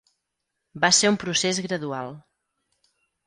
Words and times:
Va 0.85 0.89
ser 0.99 1.11
un 1.11 1.19
procés 1.25 1.59
gradual. 1.67 2.09